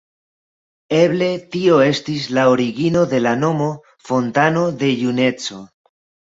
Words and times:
Eble 0.99 1.27
tio 1.55 1.75
estis 1.87 2.25
la 2.37 2.45
origino 2.53 3.03
de 3.11 3.19
la 3.27 3.35
nomo 3.43 3.69
""fontano 4.09 4.65
de 4.81 4.91
juneco"". 5.05 5.63